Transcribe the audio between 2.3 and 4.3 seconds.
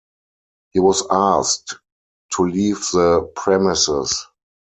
to leave the premises.